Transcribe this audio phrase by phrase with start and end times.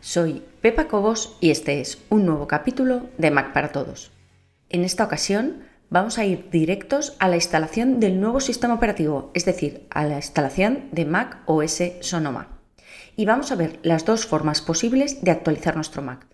[0.00, 4.12] Soy Pepa Cobos y este es un nuevo capítulo de Mac para Todos.
[4.68, 9.44] En esta ocasión vamos a ir directos a la instalación del nuevo sistema operativo, es
[9.44, 12.60] decir, a la instalación de Mac OS Sonoma.
[13.16, 16.26] Y vamos a ver las dos formas posibles de actualizar nuestro Mac.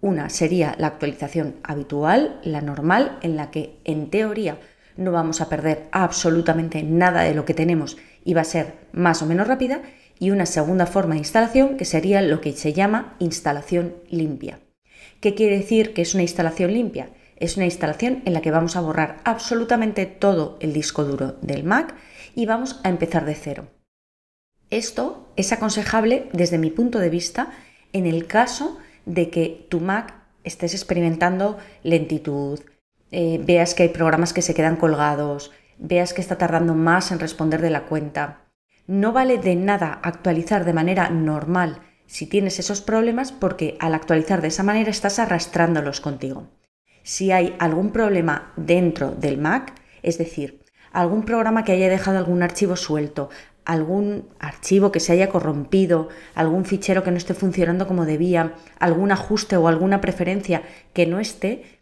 [0.00, 4.58] Una sería la actualización habitual, la normal, en la que en teoría
[4.98, 9.22] no vamos a perder absolutamente nada de lo que tenemos y va a ser más
[9.22, 9.80] o menos rápida.
[10.18, 14.58] Y una segunda forma de instalación que sería lo que se llama instalación limpia.
[15.20, 17.10] ¿Qué quiere decir que es una instalación limpia?
[17.36, 21.62] Es una instalación en la que vamos a borrar absolutamente todo el disco duro del
[21.62, 21.94] Mac
[22.34, 23.68] y vamos a empezar de cero.
[24.70, 27.52] Esto es aconsejable desde mi punto de vista
[27.92, 32.58] en el caso de que tu Mac estés experimentando lentitud,
[33.10, 37.20] eh, veas que hay programas que se quedan colgados, veas que está tardando más en
[37.20, 38.44] responder de la cuenta.
[38.86, 44.40] No vale de nada actualizar de manera normal si tienes esos problemas porque al actualizar
[44.40, 46.48] de esa manera estás arrastrándolos contigo.
[47.02, 52.42] Si hay algún problema dentro del Mac, es decir, algún programa que haya dejado algún
[52.42, 53.28] archivo suelto,
[53.64, 59.12] algún archivo que se haya corrompido, algún fichero que no esté funcionando como debía, algún
[59.12, 60.62] ajuste o alguna preferencia
[60.94, 61.77] que no esté,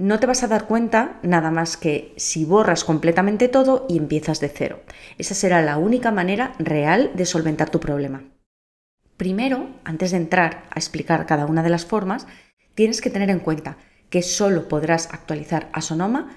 [0.00, 4.40] no te vas a dar cuenta nada más que si borras completamente todo y empiezas
[4.40, 4.80] de cero.
[5.18, 8.24] Esa será la única manera real de solventar tu problema.
[9.18, 12.26] Primero, antes de entrar a explicar cada una de las formas,
[12.74, 13.76] tienes que tener en cuenta
[14.08, 16.30] que solo podrás actualizar a Sonoma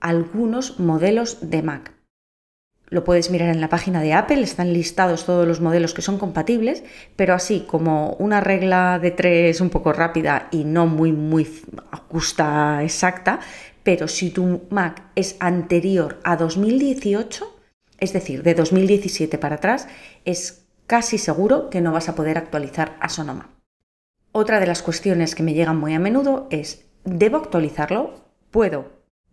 [0.00, 1.92] algunos modelos de Mac.
[2.90, 6.18] Lo puedes mirar en la página de Apple, están listados todos los modelos que son
[6.18, 6.82] compatibles,
[7.14, 11.46] pero así como una regla de tres un poco rápida y no muy, muy
[12.08, 13.38] justa, exacta,
[13.84, 17.56] pero si tu Mac es anterior a 2018,
[17.98, 19.86] es decir, de 2017 para atrás,
[20.24, 23.50] es casi seguro que no vas a poder actualizar a Sonoma.
[24.32, 28.24] Otra de las cuestiones que me llegan muy a menudo es, ¿debo actualizarlo?
[28.50, 28.90] ¿Puedo?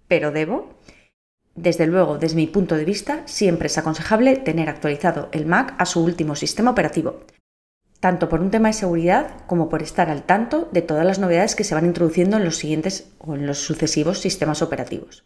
[0.07, 0.77] ¿Pero debo?
[1.57, 5.87] Desde luego, desde mi punto de vista, siempre es aconsejable tener actualizado el Mac a
[5.87, 7.21] su último sistema operativo,
[7.99, 11.55] tanto por un tema de seguridad como por estar al tanto de todas las novedades
[11.55, 15.25] que se van introduciendo en los siguientes o en los sucesivos sistemas operativos.